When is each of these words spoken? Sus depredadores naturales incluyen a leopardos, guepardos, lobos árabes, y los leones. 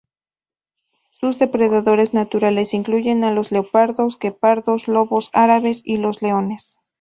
Sus 1.11 1.37
depredadores 1.37 2.15
naturales 2.15 2.73
incluyen 2.73 3.23
a 3.23 3.31
leopardos, 3.31 4.17
guepardos, 4.17 4.87
lobos 4.87 5.29
árabes, 5.31 5.83
y 5.85 5.97
los 5.97 6.23
leones. 6.23 6.79